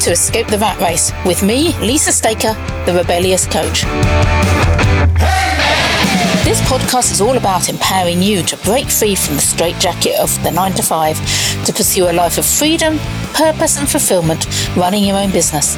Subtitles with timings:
[0.00, 2.54] To Escape the Rat Race with me, Lisa Staker,
[2.86, 3.82] the rebellious coach.
[6.44, 10.50] This podcast is all about empowering you to break free from the straitjacket of the
[10.50, 12.98] 9 to 5 to pursue a life of freedom,
[13.34, 15.76] purpose, and fulfillment running your own business.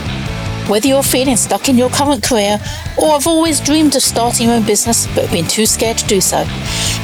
[0.68, 2.58] Whether you're feeling stuck in your current career
[2.96, 6.22] or have always dreamed of starting your own business but been too scared to do
[6.22, 6.38] so,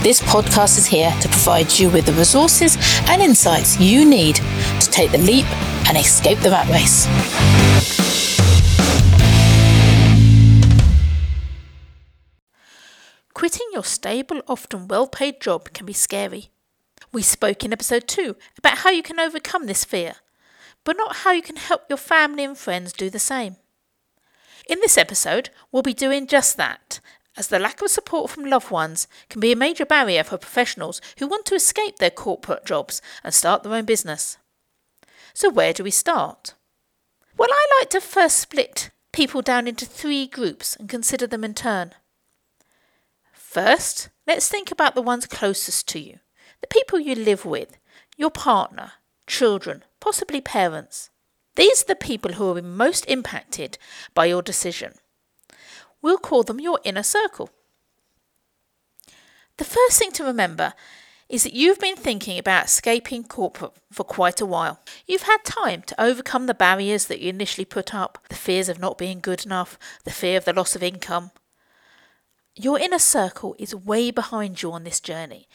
[0.02, 4.90] this podcast is here to provide you with the resources and insights you need to
[4.90, 5.44] take the leap
[5.88, 7.06] and escape the rat race.
[13.34, 16.48] Quitting your stable, often well paid job can be scary.
[17.12, 20.14] We spoke in episode 2 about how you can overcome this fear
[20.84, 23.56] but not how you can help your family and friends do the same.
[24.68, 27.00] In this episode, we'll be doing just that,
[27.36, 31.00] as the lack of support from loved ones can be a major barrier for professionals
[31.18, 34.38] who want to escape their corporate jobs and start their own business.
[35.34, 36.54] So, where do we start?
[37.36, 41.54] Well, I like to first split people down into three groups and consider them in
[41.54, 41.92] turn.
[43.32, 46.20] First, let's think about the ones closest to you,
[46.60, 47.78] the people you live with,
[48.16, 48.92] your partner,
[49.30, 51.08] children, possibly parents.
[51.54, 53.78] These are the people who will be most impacted
[54.12, 54.94] by your decision.
[56.02, 57.50] We'll call them your inner circle.
[59.56, 60.74] The first thing to remember
[61.28, 64.80] is that you've been thinking about escaping corporate for quite a while.
[65.06, 68.80] You've had time to overcome the barriers that you initially put up, the fears of
[68.80, 71.30] not being good enough, the fear of the loss of income.
[72.56, 75.46] Your inner circle is way behind you on this journey.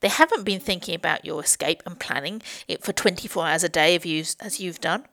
[0.00, 3.94] They haven't been thinking about your escape and planning it for 24 hours a day
[4.40, 5.06] as you've done.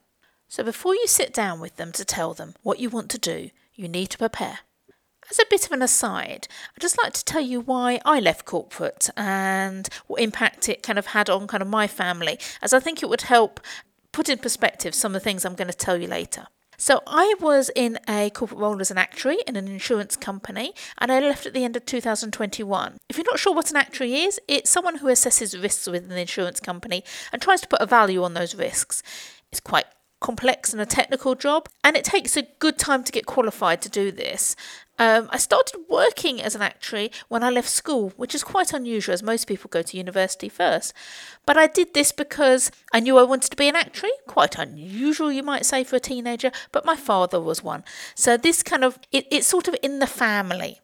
[0.48, 3.50] So before you sit down with them to tell them what you want to do,
[3.74, 4.60] you need to prepare.
[5.32, 8.46] As a bit of an aside, I'd just like to tell you why I left
[8.46, 12.80] corporate and what impact it kind of had on kind of my family, as I
[12.80, 13.62] think it would help
[14.12, 16.48] put in perspective some of the things I'm going to tell you later.
[16.78, 21.12] So I was in a corporate role as an actuary in an insurance company and
[21.12, 22.98] I left at the end of 2021.
[23.10, 26.18] If you're not sure what an actuary is, it's someone who assesses risks within an
[26.18, 29.04] insurance company and tries to put a value on those risks.
[29.52, 29.86] It's quite
[30.24, 33.90] complex and a technical job, and it takes a good time to get qualified to
[33.90, 34.56] do this.
[34.98, 39.14] Um, I started working as an actuary when I left school, which is quite unusual
[39.14, 40.94] as most people go to university first.
[41.46, 44.14] But I did this because I knew I wanted to be an actuary.
[44.28, 47.84] Quite unusual, you might say, for a teenager, but my father was one.
[48.16, 50.80] So this kind of, it, it's sort of in the family.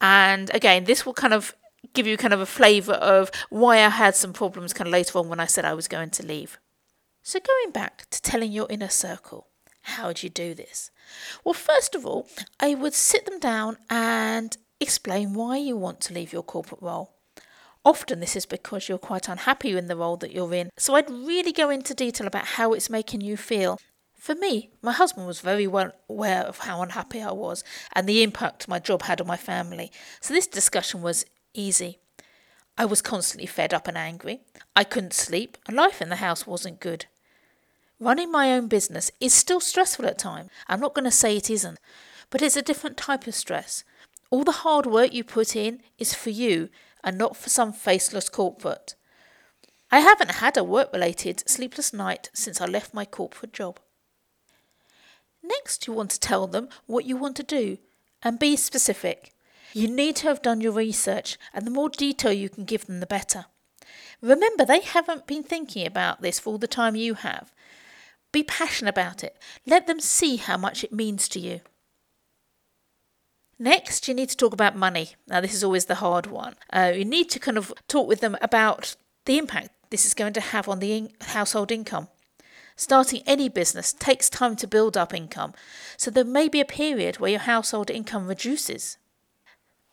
[0.00, 1.54] And again, this will kind of
[1.94, 5.18] give you kind of a flavour of why I had some problems kind of later
[5.18, 6.58] on when I said I was going to leave.
[7.24, 9.46] So going back to telling your inner circle,
[9.82, 10.90] how would you do this?
[11.44, 12.28] Well, first of all,
[12.58, 17.14] I would sit them down and explain why you want to leave your corporate role.
[17.84, 21.10] Often, this is because you're quite unhappy in the role that you're in, so I'd
[21.10, 23.78] really go into detail about how it's making you feel.
[24.14, 27.62] For me, my husband was very well aware of how unhappy I was
[27.92, 31.98] and the impact my job had on my family, so this discussion was easy.
[32.78, 34.40] I was constantly fed up and angry.
[34.74, 37.06] I couldn't sleep, and life in the house wasn't good.
[38.02, 40.50] Running my own business is still stressful at times.
[40.66, 41.78] I'm not going to say it isn't,
[42.30, 43.84] but it's a different type of stress.
[44.28, 46.68] All the hard work you put in is for you
[47.04, 48.96] and not for some faceless corporate.
[49.92, 53.78] I haven't had a work related sleepless night since I left my corporate job.
[55.40, 57.78] Next, you want to tell them what you want to do
[58.20, 59.32] and be specific.
[59.74, 62.98] You need to have done your research, and the more detail you can give them,
[62.98, 63.44] the better.
[64.20, 67.52] Remember, they haven't been thinking about this for all the time you have.
[68.32, 69.36] Be passionate about it.
[69.66, 71.60] Let them see how much it means to you.
[73.58, 75.10] Next, you need to talk about money.
[75.28, 76.56] Now, this is always the hard one.
[76.72, 80.32] Uh, you need to kind of talk with them about the impact this is going
[80.32, 82.08] to have on the in- household income.
[82.74, 85.52] Starting any business takes time to build up income,
[85.96, 88.96] so there may be a period where your household income reduces.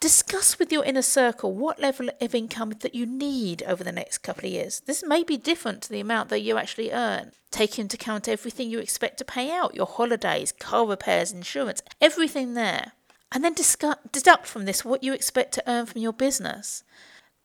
[0.01, 4.19] Discuss with your inner circle what level of income that you need over the next
[4.19, 4.81] couple of years.
[4.85, 7.33] This may be different to the amount that you actually earn.
[7.51, 12.53] Take into account everything you expect to pay out your holidays, car repairs, insurance, everything
[12.53, 12.93] there.
[13.33, 16.85] And then discuss, deduct from this what you expect to earn from your business.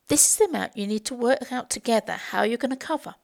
[0.06, 3.16] This is the amount you need to work out together how you're going to cover.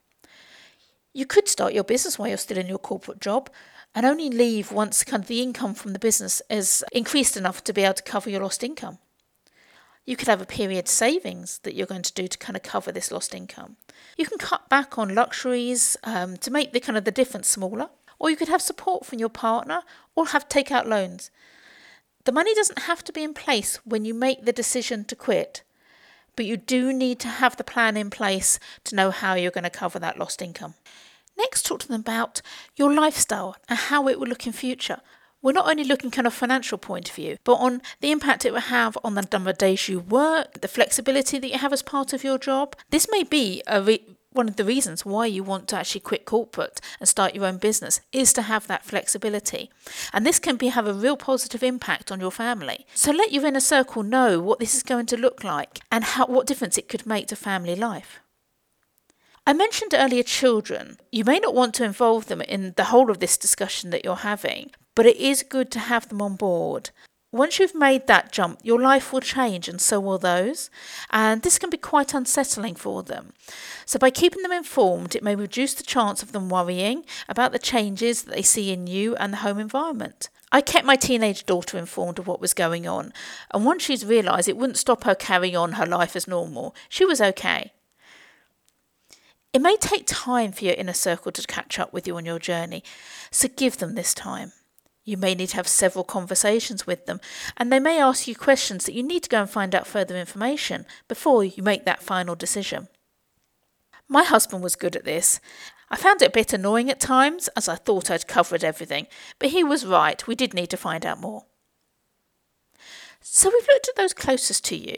[1.13, 3.49] You could start your business while you're still in your corporate job
[3.95, 7.71] and only leave once kind of the income from the business is increased enough to
[7.71, 8.97] be able to cover your lost income.
[10.05, 12.91] You could have a period savings that you're going to do to kind of cover
[12.91, 13.77] this lost income.
[14.17, 17.89] You can cut back on luxuries um, to make the kind of the difference smaller,
[18.17, 19.81] or you could have support from your partner
[20.15, 21.29] or have take out loans.
[22.25, 25.63] The money doesn't have to be in place when you make the decision to quit,
[26.35, 29.63] but you do need to have the plan in place to know how you're going
[29.63, 30.75] to cover that lost income.
[31.37, 32.41] Next, talk to them about
[32.75, 35.01] your lifestyle and how it will look in future.
[35.41, 38.53] We're not only looking kind of financial point of view, but on the impact it
[38.53, 41.81] will have on the number of days you work, the flexibility that you have as
[41.81, 42.75] part of your job.
[42.91, 46.25] This may be a re- one of the reasons why you want to actually quit
[46.25, 49.69] corporate and start your own business is to have that flexibility.
[50.13, 52.85] And this can be have a real positive impact on your family.
[52.93, 56.27] So let your inner circle know what this is going to look like and how
[56.27, 58.19] what difference it could make to family life.
[59.45, 60.97] I mentioned earlier children.
[61.11, 64.17] You may not want to involve them in the whole of this discussion that you're
[64.17, 66.91] having, but it is good to have them on board.
[67.31, 70.69] Once you've made that jump, your life will change and so will those,
[71.09, 73.33] and this can be quite unsettling for them.
[73.83, 77.57] So, by keeping them informed, it may reduce the chance of them worrying about the
[77.57, 80.29] changes that they see in you and the home environment.
[80.51, 83.11] I kept my teenage daughter informed of what was going on,
[83.51, 87.05] and once she's realised it wouldn't stop her carrying on her life as normal, she
[87.05, 87.71] was okay.
[89.51, 92.37] It may take time for your inner circle to catch up with you on your
[92.37, 92.83] journey,
[93.31, 94.51] so give them this time.
[95.03, 97.19] You may need to have several conversations with them,
[97.57, 100.15] and they may ask you questions that you need to go and find out further
[100.15, 102.87] information before you make that final decision.
[104.07, 105.39] My husband was good at this.
[105.89, 109.07] I found it a bit annoying at times, as I thought I'd covered everything,
[109.39, 111.45] but he was right, we did need to find out more.
[113.21, 114.97] So we've looked at those closest to you.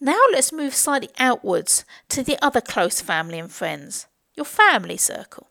[0.00, 5.48] Now let's move slightly outwards to the other close family and friends, your family circle.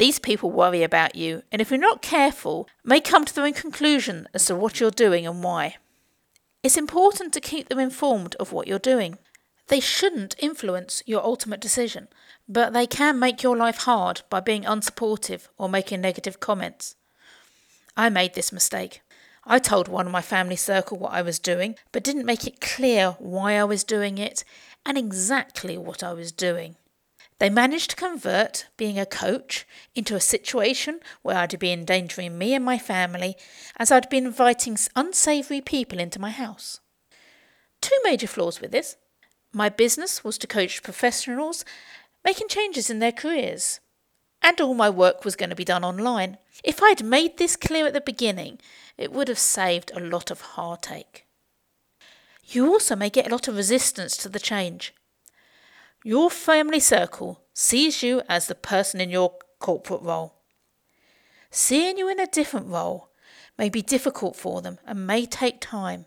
[0.00, 3.52] These people worry about you, and if you're not careful, may come to their own
[3.52, 5.76] conclusion as to what you're doing and why.
[6.62, 9.18] It's important to keep them informed of what you're doing.
[9.68, 12.08] They shouldn't influence your ultimate decision,
[12.48, 16.96] but they can make your life hard by being unsupportive or making negative comments.
[17.94, 19.02] I made this mistake.
[19.44, 22.62] I told one of my family circle what I was doing, but didn't make it
[22.62, 24.44] clear why I was doing it
[24.86, 26.76] and exactly what I was doing.
[27.40, 32.52] They managed to convert being a coach into a situation where I'd be endangering me
[32.52, 33.34] and my family
[33.78, 36.80] as I'd been inviting unsavoury people into my house.
[37.80, 38.96] Two major flaws with this.
[39.54, 41.64] My business was to coach professionals
[42.22, 43.80] making changes in their careers,
[44.42, 46.36] and all my work was going to be done online.
[46.62, 48.58] If I'd made this clear at the beginning,
[48.98, 51.24] it would have saved a lot of heartache.
[52.44, 54.92] You also may get a lot of resistance to the change.
[56.02, 60.36] Your family circle sees you as the person in your corporate role.
[61.50, 63.10] Seeing you in a different role
[63.58, 66.06] may be difficult for them and may take time.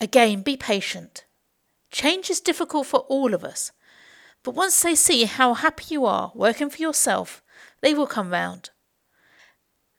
[0.00, 1.24] Again, be patient.
[1.90, 3.72] Change is difficult for all of us,
[4.44, 7.42] but once they see how happy you are working for yourself,
[7.80, 8.70] they will come round.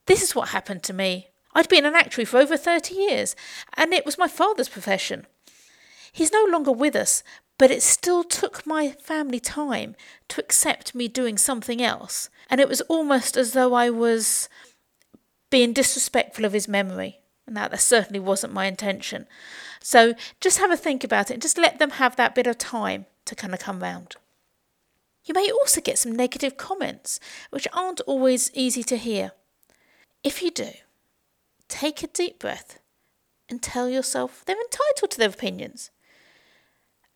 [0.06, 1.28] This is what happened to me.
[1.54, 3.36] I'd been an actuary for over 30 years,
[3.76, 5.28] and it was my father's profession.
[6.12, 7.24] He's no longer with us,
[7.60, 9.96] but it still took my family time
[10.30, 12.30] to accept me doing something else.
[12.50, 14.48] And it was almost as though I was
[15.50, 17.20] being disrespectful of his memory.
[17.46, 19.28] And that, that certainly wasn't my intention.
[19.82, 22.58] So just have a think about it and just let them have that bit of
[22.58, 24.16] time to kind of come round.
[25.26, 27.20] You may also get some negative comments,
[27.50, 29.34] which aren't always easy to hear.
[30.24, 30.72] If you do,
[31.68, 32.80] take a deep breath
[33.50, 35.92] and tell yourself they're entitled to their opinions.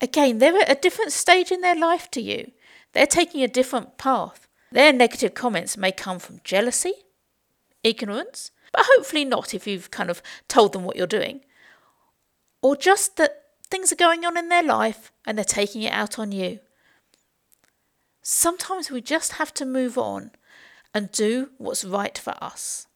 [0.04, 2.52] Again, they're at a different stage in their life to you.
[2.92, 4.46] They're taking a different path.
[4.70, 6.92] Their negative comments may come from jealousy,
[7.82, 11.40] ignorance, but hopefully not if you've kind of told them what you're doing,
[12.60, 16.18] or just that things are going on in their life and they're taking it out
[16.18, 16.58] on you.
[18.20, 20.32] Sometimes we just have to move on
[20.92, 22.88] and do what's right for us.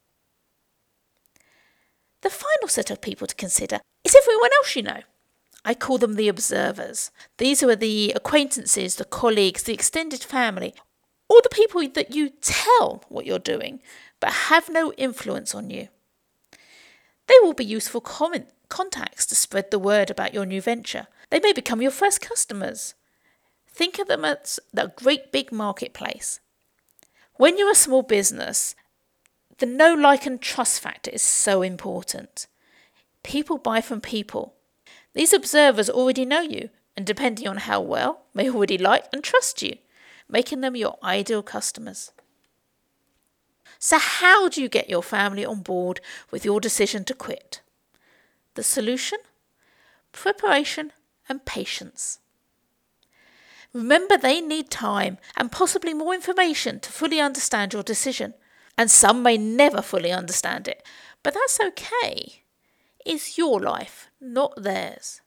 [2.20, 5.00] The final set of people to consider is everyone else you know.
[5.68, 7.10] I call them the observers.
[7.36, 10.72] These are the acquaintances, the colleagues, the extended family,
[11.28, 13.80] or the people that you tell what you're doing
[14.18, 15.88] but have no influence on you.
[17.26, 21.06] They will be useful comment, contacts to spread the word about your new venture.
[21.28, 22.94] They may become your first customers.
[23.68, 26.40] Think of them as a great big marketplace.
[27.34, 28.74] When you're a small business,
[29.58, 32.46] the know, like, and trust factor is so important.
[33.22, 34.54] People buy from people.
[35.18, 39.60] These observers already know you, and depending on how well, may already like and trust
[39.62, 39.78] you,
[40.28, 42.12] making them your ideal customers.
[43.80, 47.62] So, how do you get your family on board with your decision to quit?
[48.54, 49.18] The solution?
[50.12, 50.92] Preparation
[51.28, 52.20] and patience.
[53.72, 58.34] Remember, they need time and possibly more information to fully understand your decision,
[58.76, 60.86] and some may never fully understand it,
[61.24, 62.44] but that's okay.
[63.08, 65.22] It's your life, not theirs.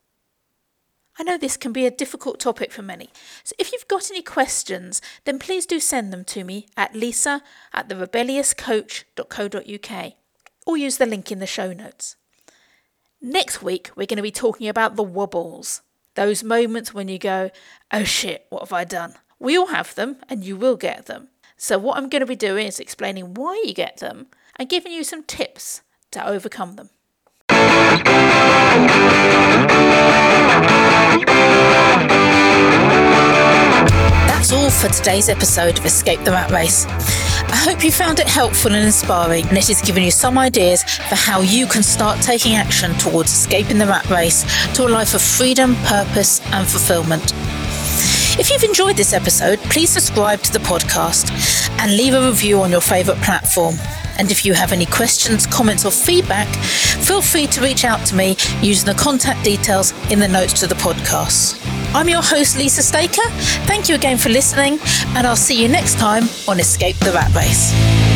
[1.17, 3.09] I know this can be a difficult topic for many,
[3.43, 7.41] so if you've got any questions, then please do send them to me at lisa
[7.73, 10.13] at therebelliouscoach.co.uk
[10.67, 12.17] or use the link in the show notes.
[13.19, 15.81] Next week, we're going to be talking about the wobbles.
[16.13, 17.50] Those moments when you go,
[17.91, 19.15] oh shit, what have I done?
[19.39, 21.29] We all have them, and you will get them.
[21.57, 24.91] So, what I'm going to be doing is explaining why you get them and giving
[24.91, 26.91] you some tips to overcome them.
[34.27, 36.86] That's all for today's episode of Escape the Rat Race.
[37.51, 40.84] I hope you found it helpful and inspiring, and it has given you some ideas
[40.84, 45.13] for how you can start taking action towards escaping the rat race to a life
[45.13, 47.34] of freedom, purpose, and fulfillment.
[48.39, 51.31] If you've enjoyed this episode, please subscribe to the podcast
[51.79, 53.75] and leave a review on your favourite platform.
[54.17, 58.15] And if you have any questions, comments, or feedback, feel free to reach out to
[58.15, 61.59] me using the contact details in the notes to the podcast.
[61.93, 63.29] I'm your host, Lisa Staker.
[63.67, 64.79] Thank you again for listening,
[65.15, 68.11] and I'll see you next time on Escape the Rat Race.